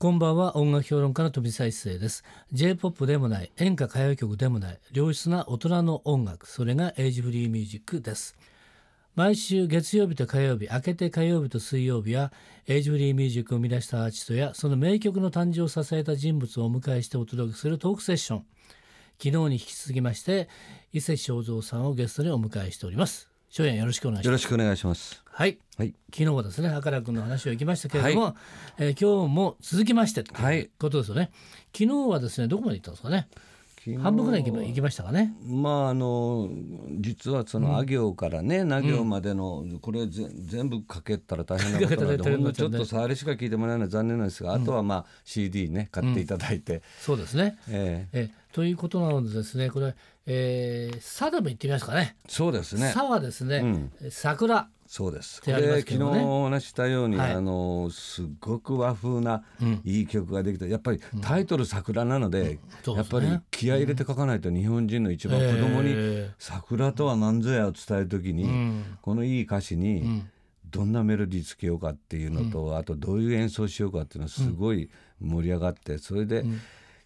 [0.00, 0.56] こんばんは。
[0.56, 2.22] 音楽評論家の富澤一世です。
[2.52, 8.36] J-POP でもない演歌歌謡曲でもない良質な大人の音楽それがエイジフリーミュージックです。
[9.16, 12.32] 毎週月曜日と火曜日明けて火曜日と水曜日は
[12.68, 18.44] エイジフリーミュージックを生み出したアーティストやその名曲の誕生を支えた人物をお迎えしてお届けするトークセッション。
[19.20, 20.48] 昨日に引き続きまして
[20.92, 23.28] 伊勢正蔵さんをゲストにお迎えしております。
[23.50, 24.26] 翔也よろしくお願いします。
[24.26, 25.22] よろしくお願いします。
[25.24, 25.94] はい、はい。
[26.12, 28.36] 昨日はですね赤良君の話を行きましたけれども、
[28.76, 30.62] えー今日も続きましてとはいい。
[30.64, 31.30] うことですよね、
[31.72, 33.28] 昨日はですねどこまで行ったんですかね？
[34.02, 35.34] 半分ぐらい行きましたかね？
[35.46, 36.50] まああの
[37.00, 47.56] 実はそのあ行からね、な行までのこれぜ全部かけたら大変なことなので、ほんのちょっと触りしか聞いてもらえないのは残念なんですが、あとはまあ CD ね買っていただいて、そうですね。
[47.70, 48.08] え。
[48.12, 48.48] ええ。
[48.52, 49.94] ということなのでですねこれ、
[50.30, 52.14] えー、さでも行ってみますかね。
[52.28, 52.92] そうですね。
[52.92, 54.10] さはですね、うん。
[54.10, 54.68] 桜。
[54.86, 55.40] そうです。
[55.40, 57.32] これね日お話ししたように、はい。
[57.32, 59.80] あのすごく和風なうん。
[59.84, 60.66] いい曲ができた。
[60.66, 63.18] やっぱりタイトル「桜」なので、そうですね。
[63.24, 68.84] やっぱり気合い入れて書かないと日本人の一番子供にえ「桜とは何ぞや」を伝える時に、うん。
[69.00, 70.30] このいい歌詞に、ん。
[70.70, 76.44] どんなメロディーつけようかっていうのと、あとどういう演奏しようかっていうのはすごい盛り上がってそれで、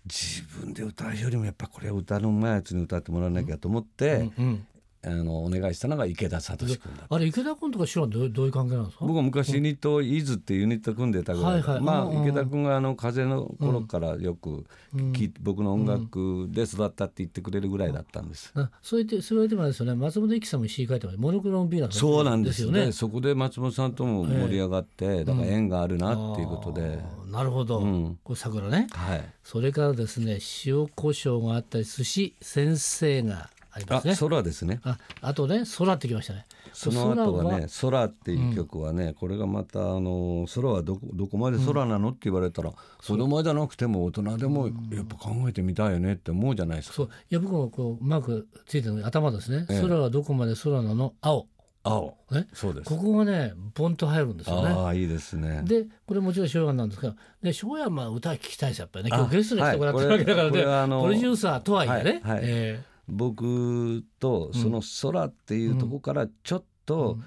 [0.04, 4.66] 自分で歌うよりもやっぱこれ歌のうまいやつに歌ってもらわなきゃと思って、うん
[5.04, 9.04] あのお願いしたのが池田聡君だあれ池田君とか知らんどうどういう関係なんですか？
[9.04, 11.82] 僕は昔ユニットイズっていうユニット組んでたぐらいで、はいはい。
[11.82, 14.64] まあうんうん池田君があの風の頃からよく
[14.94, 18.52] 聞いて、僕の音楽で育ったって言ってくれるぐらいだったんです。
[18.54, 19.94] あそう言ってそれは言ってもあれですよね。
[19.96, 22.86] 松本一樹さんも詩書いてますモノクロームビーナスそうなんですよね。
[22.86, 22.92] ね。
[22.92, 28.18] そこで松本さんとも盛り上がって、だから縁があるなっていうことで、あーなるほど、ん。
[28.22, 28.86] これ桜ね。
[28.92, 29.24] はい。
[29.42, 34.16] それからですね塩コショウがあったり寿司先生がありまあすね。
[34.18, 34.80] 空ですね。
[34.84, 36.46] ああとね空ってきましたね。
[36.74, 46.94] その後はね「空」っていう曲はね、これがまたあの「空はどこどこまで空なの?」って言われたら、子供じゃなくても大人でもやっぱ考えてみたいよねって思うじゃないですか。
[46.94, 47.08] そう。
[47.30, 49.80] いや僕もこうマークついてるの頭ですね、ええ。
[49.80, 51.14] 空はどこまで空なの？
[51.20, 51.46] 青。
[51.84, 52.16] 青。
[52.30, 52.88] ねそうです。
[52.88, 54.68] ここがねボンと入るんですよね。
[54.70, 55.62] ああいいですね。
[55.64, 59.10] でこれもちろん翔也なんですけどで翔也はまあ歌聞きたいですやっぱりね。
[59.12, 60.50] 今あ日ゲストに来てもらってるわけだからはい。
[60.52, 62.40] これこれはあねのプロデューサーとはいえね、はいはい。
[62.44, 67.18] え僕とその空っていうところからちょっと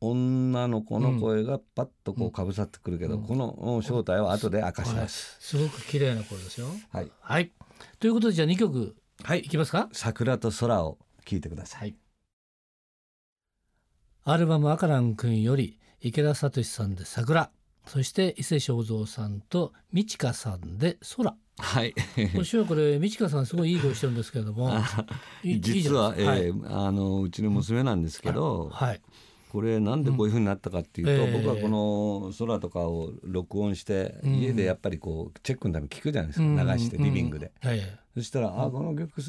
[0.00, 5.36] 女の子の声がパッとこうかぶさってくるけど、この正体は後で明かします。
[5.40, 6.68] すごく綺麗な声ですよ。
[6.90, 7.10] はい。
[7.20, 7.52] はい。
[7.98, 9.40] ということでじゃあ2曲はい。
[9.40, 9.88] いきますか？
[9.92, 11.80] 桜と空を聞いてください。
[11.80, 11.96] はい。
[14.24, 17.50] アルバム「アカランくん」より池田聡さんで「桜」
[17.86, 21.94] そして伊勢正蔵さんと美智香さんで「空」はい。
[22.34, 24.72] 私はこれ美智香さんすごいいい声してるんですけれども。
[25.44, 29.00] 実は、えーあのうちの娘なんですけど、はい。
[29.50, 31.28] これなんでこういうふうになったかっていうと、うん。
[31.28, 34.34] ええ僕はこの空とかを録音して、うん。
[34.36, 36.56] 家でやっぱりこうチェックのために聞くじゃないですか、うん。
[36.56, 37.78] 流してリビングで、はい。
[37.78, 39.22] えそしたら「あこの曲好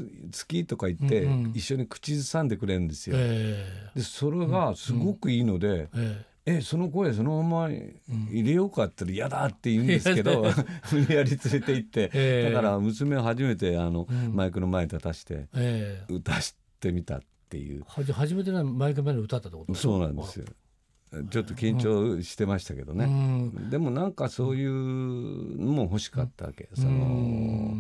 [0.48, 1.34] き」とか言って、うん。
[1.34, 1.52] うん。
[1.54, 3.16] 一緒に口ずさんでくれるんですよ。
[3.20, 10.46] えでそれがすごくいいので、えええその声そのまま入れようかって言ったら嫌だって言うんですけど
[10.92, 12.52] 無理やり連れて行って、 ええ。
[12.52, 14.36] だから娘を初めてあの、ん。
[14.36, 16.14] マイクの前に立たしてええ。
[16.14, 17.86] 歌してみたっていう。
[17.88, 19.74] 初めてねマイク前で歌ったってこと？
[19.74, 20.46] そうなんですよ。
[21.30, 23.70] ちょっと緊張してましたけどね、うん。
[23.70, 27.76] でもなんかそういうのも欲しかったわけ、その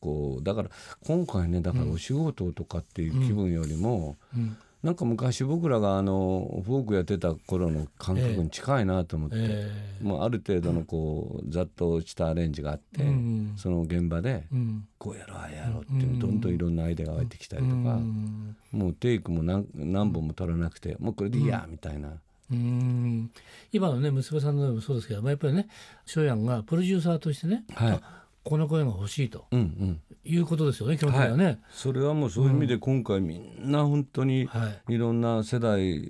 [0.00, 0.70] こうだから
[1.00, 9.72] 今回ねだからお仕事とかっていう気分よりも、うんなんか昔僕らがあのフォークやってた頃の感覚に近いなと思って、え
[10.02, 14.86] もうある程度のこうざっとしたアレンジがあって、うんその現場でうん。
[14.98, 22.10] こうやろうああやろうっていうどんどんいろんなアイデアが湧いてきたりとか、うんもうテイクも何何本も取らなくてもうこれでいいやみたいな、
[22.52, 23.30] うん。
[23.72, 25.66] 今のね娘さんのもそうですけど、まあ、やっぱりね
[26.04, 27.92] 翔やんがプロデューサーとしてね、はい。
[27.92, 30.00] あこの声が欲しいとうんうん。
[30.26, 31.60] いうことですよね基本的にはね。
[31.70, 34.94] それはもうそういう意味で今回みんな本当にはい。
[34.94, 36.00] いろんな世代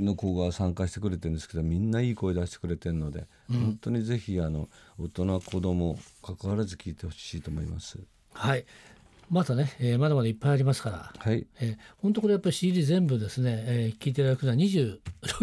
[0.00, 7.98] の子が参加してくれてるんですけどみんないい声出してくれてるので、本当にぜひあの大人子供関わらず聞いてほしいと思います。
[8.32, 8.64] はい
[9.30, 14.98] またね、えーまだまだいっぱいありますから、はい、えー、本当これやっぱり CD 全部ですね、えー、聞いていただくのは26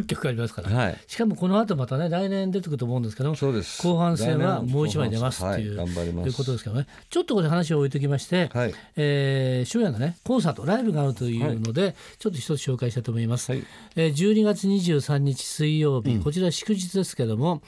[0.07, 3.85] 曲ありますから、はい、しかもこの後またね来年出てくると思うんですけどそうです。
[3.85, 6.87] 後半戦はもう一枚出ますっていう,、はいいうことですけどね。
[7.09, 8.73] ちょっとこれ話を置いときまして、はい。
[8.95, 13.63] えー、初夜のねコンサートライブがあるというので、ちょっと一つ紹介したいと思います、はい。
[13.95, 17.61] えー、12月23日水曜日、こちら祝日ですけども、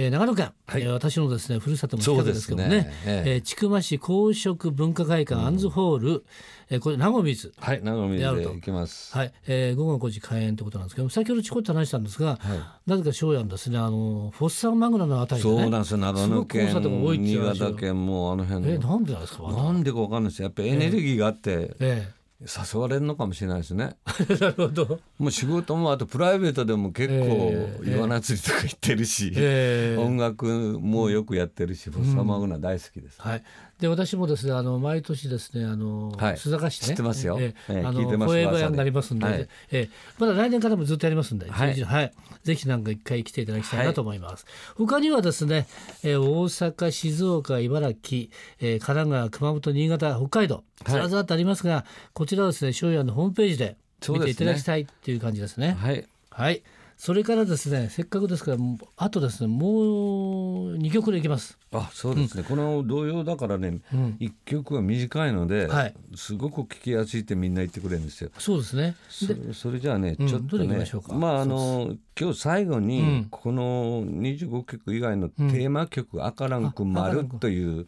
[0.00, 0.82] えー、長野県、はい。
[0.82, 2.82] えー私のですねふるさとも近くですけどもね。
[2.82, 2.92] ね。
[3.04, 3.30] ええ。
[3.32, 6.24] えー千曲市公職文化会館アンズホール、
[6.70, 9.12] えーこれ名古水はい長水で行きます。
[9.16, 12.38] はい、えー、午後5時開演ということなんですけど先ほどちこっと話したんですが、
[12.86, 15.96] なぜか庄屋のですねあのフォッサンマグナのあたりでねそうなんですよ。
[15.98, 19.42] 長野県新潟県もあの辺えのなんでなんですか？
[19.52, 20.42] なんでかわかんないです。
[20.42, 21.74] よやっぱりエネルギーがあって。
[21.80, 22.08] え
[22.40, 23.96] 誘われるのかもしれないですね。
[24.30, 25.00] え なるほど。
[25.18, 30.00] もう仕事もあとプライベートでも結ええ構岩菜釣りとか行ってるし、ええ。
[30.00, 33.42] 音楽もよくやってるし、フォッサマグナ大好きです、はい、
[33.80, 36.34] で私もですねあの毎年ですねあの、はい。
[36.34, 36.88] 須坂市ね。
[36.88, 37.38] 知ってますよ。
[37.40, 39.90] ええええあの聞いてますフォーエバーになりますんで、はいええ。
[40.18, 41.68] まだ来年からもずっとやりますんで、はい。
[41.68, 44.46] ぜひはい、ぜひなんか一回来ていただきたいなと思います。
[44.76, 45.68] 他にはですね、
[46.02, 48.28] えー大阪、静岡、茨城、
[48.60, 50.64] えー神奈川、熊本、新潟、北海道。
[50.84, 51.84] ずらずらっとありますが、
[52.14, 53.76] こちらはですね庄屋のホームページで
[54.08, 55.76] 見ていただきたいっていう感じですね。
[55.80, 56.04] はい。
[56.30, 56.62] はい。
[56.98, 58.56] それからですね、せっかくですから、
[58.96, 61.56] あとですね、もう2曲でいきます。
[61.70, 63.80] あそうですね、この童謡だからね、
[64.18, 68.30] 一曲は短いので、はいすごく聞きやすいってみんな言ってくれるんですよ。
[68.38, 68.96] そうですね。
[69.08, 71.14] それそれじゃあね、うんちょっとねうか？
[71.14, 73.26] まああの今日最後に、うん。
[73.30, 77.86] この25曲以外のテーマ曲「赤ランク丸」という。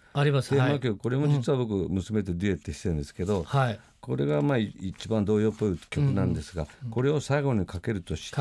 [0.56, 3.80] テーマ曲、これも実は僕、娘とデュエットしてるんですけど、はい。
[4.00, 8.36] これがまあ一番童謡っぽい曲なんですが、これを最後にかけるとして。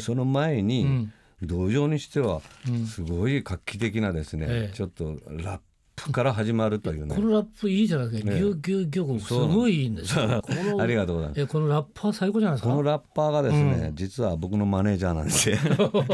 [0.00, 1.12] その前に、ん。
[1.42, 2.40] 童謡にしては
[2.86, 4.76] すごい画期的なですね、ええ。
[4.76, 5.60] ちょっとラッ
[6.06, 7.20] プから始まるというねこ。
[7.22, 8.32] のラップいいじゃないですか。
[8.32, 10.24] ええギュギュギュすごいいいんですよ。
[10.80, 11.40] ありがとうございます。
[11.40, 12.70] えこのラッパー最高じゃないですか？
[12.70, 15.56] このラッパーがですね、実は僕のマネージャーなんですよ。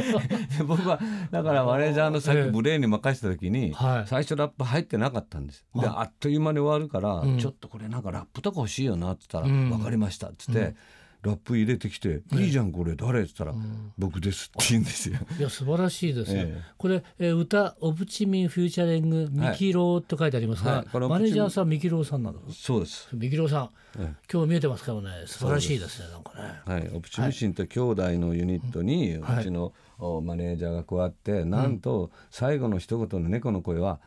[0.66, 0.98] 僕は
[1.30, 5.64] だからマネージャーのさっええきブレーンに任せた時に、はい最初ラップ入ってなかったんです。
[5.74, 10.76] であっという間に終わるから、ちょっとこれなんかラップとか欲しいよなって言ったら、うん分かりましたって言って、
[11.22, 13.22] ラップ入れてきて、いいじゃんこれ誰？
[13.22, 13.64] って言ったら、
[13.98, 15.18] 僕ですって言うんですよ。
[15.38, 16.42] いや素晴らしいですよ。
[16.42, 16.62] ええ。
[16.76, 21.08] これ、えー歌オブチミンフューチャリングミキローと書いてありますが、はい。
[21.08, 22.40] マネージャーさんミキローさんなの。
[22.50, 23.08] そうです。
[23.12, 25.08] ミキローさん、え今日見えてますからね。
[25.26, 26.60] 素晴らしいですねなんかね。
[26.64, 34.00] はい、オプチミシンと兄弟のユニットにうちのおマネージャーが加わって、なんと最後の一言の猫の声は、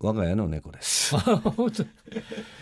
[0.00, 1.14] 我が家の猫です。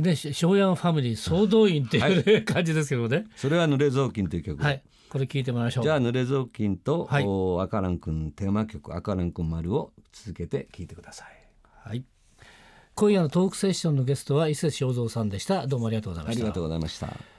[0.00, 3.26] ね、庄屋ファミリー総動員っていう、ね感じですけどね。
[3.36, 4.62] それは濡れ雑巾という曲。
[4.62, 5.84] はい、これ聞いてもらいましょう。
[5.84, 11.28] じゃあ濡れ雑巾と、はいお赤ラン君テーマ曲赤ラン君丸を続けて聴いてください。
[11.88, 12.04] はい。
[12.94, 15.66] 今夜のトークセッションのゲストは伊勢正蔵さんでした。
[15.66, 16.40] どうもありがとうございました。
[16.40, 17.33] ありがとうございました。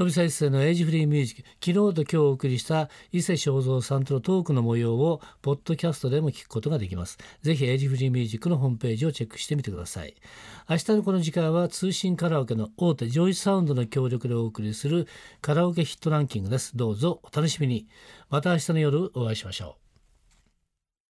[0.00, 7.18] 飛び一世のエイジフリーミュージック昨日と今日お送りした伊勢正蔵さんとのトークの模様をポッドキャストでも聞くことができます。
[7.42, 10.14] ぜひエイジフリーミュージックのホームページをチェックしてみてください。
[10.70, 15.06] 明日のこの時間は通信カラオケの大手ジョイサウンドの協力でお送りする
[15.42, 16.78] カラオケヒットランキングです。
[16.78, 17.86] どうぞお楽しみに。
[18.30, 19.89] また明日の夜お会いしましょう。